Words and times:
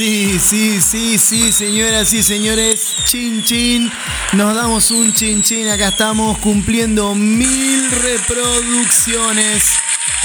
sí, 0.00 0.80
sí, 0.80 1.18
sí, 1.18 1.52
señoras 1.52 2.14
y 2.14 2.22
señores. 2.22 2.96
Chin 3.04 3.42
chin. 3.44 3.92
Nos 4.32 4.54
damos 4.54 4.90
un 4.90 5.12
chin 5.12 5.42
chin. 5.42 5.68
Acá 5.68 5.88
estamos 5.88 6.38
cumpliendo 6.38 7.14
mil 7.14 7.90
reproducciones 7.90 9.78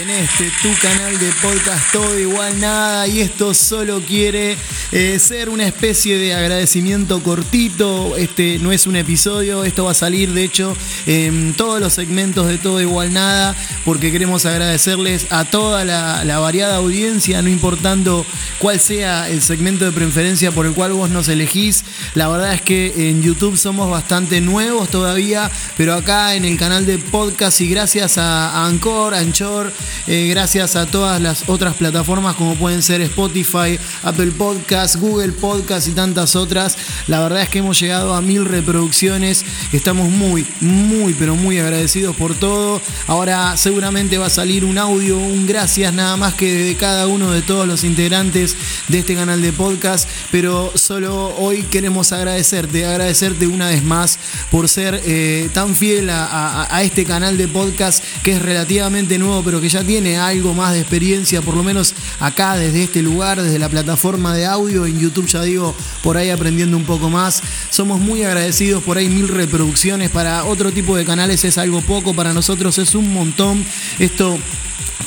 en 0.00 0.08
este 0.08 0.50
tu 0.62 0.70
canal 0.80 1.18
de 1.18 1.30
podcast 1.42 1.92
todo 1.92 2.18
igual 2.18 2.58
nada 2.58 3.06
y 3.06 3.20
esto 3.20 3.52
solo 3.52 4.00
quiere 4.00 4.56
eh, 4.90 5.18
ser 5.18 5.50
una 5.50 5.66
especie 5.66 6.16
de 6.16 6.34
agradecimiento 6.34 7.22
cortito. 7.22 8.16
Este 8.16 8.58
no 8.58 8.72
es 8.72 8.86
un 8.86 8.96
episodio 8.96 9.64
esto 9.64 9.84
va 9.84 9.90
a 9.90 9.94
salir 9.94 10.32
de 10.32 10.44
hecho 10.44 10.74
en 11.06 11.52
todos 11.54 11.78
los 11.78 11.92
segmentos 11.92 12.46
de 12.46 12.56
todo 12.56 12.80
igual 12.80 13.12
nada 13.12 13.54
porque 13.84 14.10
queremos 14.10 14.46
agradecerles 14.46 15.26
a 15.30 15.44
toda 15.44 15.84
la, 15.84 16.24
la 16.24 16.38
variada 16.38 16.76
audiencia 16.76 17.42
no 17.42 17.50
importando 17.50 18.24
cuál 18.60 18.80
sea 18.80 19.28
el 19.28 19.42
segmento 19.42 19.84
de 19.84 19.92
preferencia 19.92 20.52
por 20.52 20.64
el 20.64 20.72
cual 20.72 20.94
vos 20.94 21.10
nos 21.10 21.28
elegís. 21.28 21.84
La 22.14 22.28
verdad 22.28 22.54
es 22.54 22.62
que 22.62 23.10
en 23.10 23.22
YouTube 23.22 23.58
somos 23.58 23.90
bastante 23.90 24.40
nuevos 24.40 24.88
todavía 24.88 25.50
pero 25.76 25.94
acá 25.94 26.34
en 26.34 26.46
el 26.46 26.56
canal 26.56 26.86
de 26.86 26.96
podcast 26.96 27.60
y 27.60 27.68
gracias 27.68 28.16
a 28.16 28.64
Anchor, 28.64 29.14
Anchor 29.14 29.72
eh, 30.06 30.28
gracias 30.28 30.76
a 30.76 30.86
todas 30.86 31.20
las 31.20 31.48
otras 31.48 31.74
plataformas 31.74 32.36
como 32.36 32.54
pueden 32.54 32.82
ser 32.82 33.00
Spotify, 33.02 33.78
Apple 34.02 34.32
Podcast, 34.32 34.96
Google 34.96 35.32
Podcast 35.32 35.88
y 35.88 35.92
tantas 35.92 36.36
otras. 36.36 36.76
La 37.06 37.20
verdad 37.20 37.42
es 37.42 37.48
que 37.48 37.58
hemos 37.58 37.78
llegado 37.78 38.14
a 38.14 38.20
mil 38.20 38.44
reproducciones. 38.44 39.44
Estamos 39.72 40.10
muy, 40.10 40.46
muy, 40.60 41.14
pero 41.14 41.36
muy 41.36 41.58
agradecidos 41.58 42.16
por 42.16 42.34
todo. 42.34 42.80
Ahora 43.06 43.56
seguramente 43.56 44.18
va 44.18 44.26
a 44.26 44.30
salir 44.30 44.64
un 44.64 44.78
audio, 44.78 45.18
un 45.18 45.46
gracias 45.46 45.92
nada 45.92 46.16
más 46.16 46.34
que 46.34 46.52
de 46.52 46.76
cada 46.76 47.06
uno 47.06 47.30
de 47.30 47.42
todos 47.42 47.66
los 47.66 47.84
integrantes 47.84 48.56
de 48.88 48.98
este 48.98 49.14
canal 49.14 49.42
de 49.42 49.52
podcast. 49.52 50.08
Pero 50.30 50.72
solo 50.74 51.34
hoy 51.38 51.62
queremos 51.64 52.12
agradecerte, 52.12 52.86
agradecerte 52.86 53.46
una 53.46 53.68
vez 53.68 53.82
más 53.82 54.18
por 54.50 54.68
ser 54.68 55.00
eh, 55.04 55.48
tan 55.52 55.74
fiel 55.74 56.10
a, 56.10 56.68
a 56.70 56.82
este 56.82 57.04
canal 57.04 57.36
de 57.36 57.48
podcast 57.48 58.02
que 58.22 58.32
es 58.32 58.42
relativamente 58.42 59.18
nuevo, 59.18 59.42
pero 59.42 59.60
que 59.60 59.70
ya 59.72 59.82
tiene 59.82 60.18
algo 60.18 60.54
más 60.54 60.72
de 60.74 60.80
experiencia, 60.80 61.42
por 61.42 61.56
lo 61.56 61.62
menos 61.62 61.94
acá 62.20 62.56
desde 62.56 62.84
este 62.84 63.02
lugar, 63.02 63.40
desde 63.42 63.58
la 63.58 63.68
plataforma 63.68 64.34
de 64.34 64.46
audio, 64.46 64.86
en 64.86 64.98
YouTube 64.98 65.26
ya 65.26 65.42
digo, 65.42 65.74
por 66.02 66.16
ahí 66.16 66.30
aprendiendo 66.30 66.76
un 66.76 66.84
poco 66.84 67.10
más. 67.10 67.42
Somos 67.70 68.00
muy 68.00 68.22
agradecidos, 68.22 68.82
por 68.82 68.98
ahí 68.98 69.08
mil 69.08 69.28
reproducciones, 69.28 70.10
para 70.10 70.44
otro 70.44 70.72
tipo 70.72 70.96
de 70.96 71.04
canales 71.04 71.44
es 71.44 71.58
algo 71.58 71.80
poco, 71.82 72.14
para 72.14 72.32
nosotros 72.32 72.78
es 72.78 72.94
un 72.94 73.12
montón. 73.12 73.64
Esto 73.98 74.38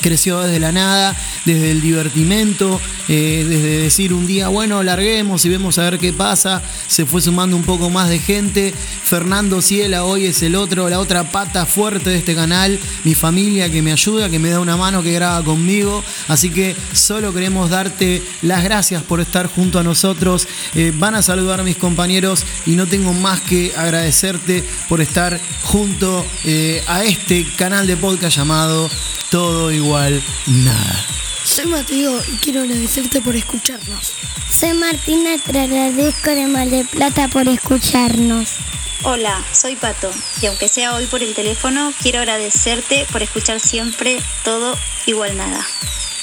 creció 0.02 0.40
desde 0.40 0.60
la 0.60 0.72
nada, 0.72 1.16
desde 1.44 1.70
el 1.70 1.80
divertimento, 1.80 2.80
eh, 3.08 3.44
desde 3.48 3.78
decir 3.78 4.12
un 4.12 4.26
día, 4.26 4.48
bueno, 4.48 4.82
larguemos 4.82 5.44
y 5.44 5.48
vemos 5.48 5.78
a 5.78 5.84
ver 5.90 5.98
qué 5.98 6.12
pasa, 6.12 6.62
se 6.86 7.06
fue 7.06 7.20
sumando 7.20 7.56
un 7.56 7.64
poco 7.64 7.90
más 7.90 8.08
de 8.08 8.18
gente. 8.18 8.72
Fernando 9.04 9.62
Ciela 9.62 10.04
hoy 10.04 10.26
es 10.26 10.42
el 10.42 10.56
otro, 10.56 10.88
la 10.88 10.98
otra 10.98 11.30
pata 11.30 11.66
fuerte 11.66 12.10
de 12.10 12.18
este 12.18 12.34
canal, 12.34 12.78
mi 13.04 13.14
familia 13.14 13.70
que 13.70 13.82
me 13.82 13.92
ayuda, 13.92 14.28
que 14.28 14.38
me 14.38 14.50
da 14.50 14.60
una 14.60 14.76
mano, 14.76 15.02
que 15.02 15.12
graba 15.12 15.44
conmigo. 15.44 16.02
Así 16.28 16.50
que 16.50 16.74
solo 16.92 17.32
queremos 17.32 17.70
darte 17.70 18.22
las 18.42 18.64
gracias 18.64 19.02
por 19.02 19.20
estar 19.20 19.46
junto 19.46 19.78
a 19.78 19.82
nosotros. 19.82 20.48
Eh, 20.74 20.92
van 20.96 21.14
a 21.14 21.22
saludar 21.22 21.60
a 21.60 21.64
mis 21.64 21.76
compañeros 21.76 22.44
y 22.66 22.72
no 22.72 22.86
tengo 22.86 23.12
más 23.12 23.40
que 23.40 23.72
agradecerte 23.76 24.64
por 24.88 25.00
estar 25.00 25.40
junto 25.62 26.24
eh, 26.44 26.82
a 26.86 27.04
este 27.04 27.46
canal 27.56 27.86
de 27.86 27.96
podcast 27.96 28.36
llamado 28.36 28.90
Todo 29.30 29.72
Igual 29.72 30.22
Nada. 30.46 31.15
Soy 31.56 31.68
Mateo 31.68 32.22
y 32.30 32.36
quiero 32.36 32.60
agradecerte 32.60 33.22
por 33.22 33.34
escucharnos. 33.34 34.12
Soy 34.50 34.74
Martina, 34.74 35.38
te 35.38 35.58
agradezco 35.58 36.28
de 36.28 36.46
Mar 36.48 36.68
del 36.68 36.86
Plata 36.86 37.28
por 37.28 37.48
escucharnos. 37.48 38.56
Hola, 39.04 39.42
soy 39.52 39.74
Pato 39.74 40.10
y 40.42 40.46
aunque 40.48 40.68
sea 40.68 40.94
hoy 40.94 41.06
por 41.06 41.22
el 41.22 41.34
teléfono, 41.34 41.94
quiero 42.02 42.18
agradecerte 42.18 43.06
por 43.10 43.22
escuchar 43.22 43.58
siempre 43.58 44.18
todo 44.44 44.76
igual 45.06 45.34
nada. 45.38 45.66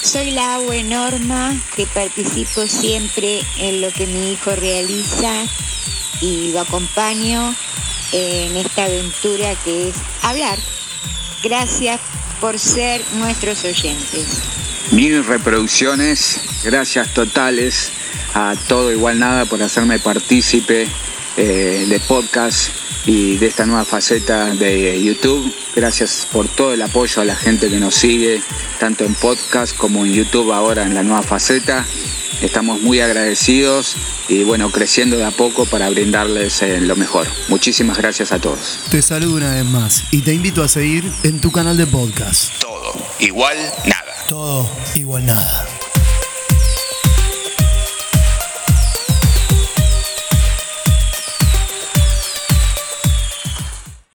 Soy 0.03 0.29
la 0.29 0.53
agua 0.53 0.75
Norma, 0.83 1.59
que 1.75 1.87
participo 1.87 2.67
siempre 2.67 3.41
en 3.57 3.81
lo 3.81 3.91
que 3.91 4.05
mi 4.05 4.33
hijo 4.33 4.55
realiza 4.55 5.33
y 6.21 6.51
lo 6.51 6.59
acompaño 6.59 7.55
en 8.11 8.55
esta 8.55 8.83
aventura 8.83 9.55
que 9.65 9.89
es 9.89 9.95
hablar. 10.21 10.59
Gracias 11.41 11.99
por 12.39 12.59
ser 12.59 13.03
nuestros 13.15 13.63
oyentes. 13.63 14.53
Mil 14.93 15.25
reproducciones, 15.25 16.39
gracias 16.63 17.11
totales 17.15 17.91
a 18.35 18.53
todo 18.67 18.91
igual 18.91 19.17
nada 19.17 19.45
por 19.45 19.63
hacerme 19.63 19.97
partícipe 19.97 20.87
eh, 21.35 21.85
de 21.89 21.99
podcast 22.01 22.69
y 23.07 23.37
de 23.37 23.47
esta 23.47 23.65
nueva 23.65 23.85
faceta 23.85 24.53
de 24.53 25.03
YouTube. 25.03 25.51
Gracias 25.75 26.27
por 26.31 26.47
todo 26.47 26.75
el 26.75 26.81
apoyo 26.83 27.23
a 27.23 27.25
la 27.25 27.35
gente 27.35 27.71
que 27.71 27.79
nos 27.79 27.95
sigue, 27.95 28.43
tanto 28.79 29.03
en 29.03 29.15
podcast 29.15 29.75
como 29.75 30.05
en 30.05 30.13
YouTube 30.13 30.51
ahora 30.51 30.83
en 30.83 30.93
la 30.93 31.01
nueva 31.01 31.23
faceta. 31.23 31.87
Estamos 32.43 32.79
muy 32.83 32.99
agradecidos 32.99 33.97
y 34.27 34.43
bueno, 34.43 34.69
creciendo 34.69 35.17
de 35.17 35.25
a 35.25 35.31
poco 35.31 35.65
para 35.65 35.89
brindarles 35.89 36.61
eh, 36.61 36.79
lo 36.81 36.95
mejor. 36.95 37.25
Muchísimas 37.47 37.97
gracias 37.97 38.31
a 38.31 38.37
todos. 38.37 38.77
Te 38.91 39.01
saludo 39.01 39.37
una 39.37 39.55
vez 39.55 39.65
más 39.65 40.03
y 40.11 40.21
te 40.21 40.35
invito 40.35 40.61
a 40.61 40.67
seguir 40.67 41.11
en 41.23 41.41
tu 41.41 41.51
canal 41.51 41.77
de 41.77 41.87
podcast. 41.87 42.53
Todo 42.59 42.93
igual 43.17 43.57
nada. 43.87 44.02
Todo 44.33 44.67
igual 44.95 45.27
nada. 45.27 45.72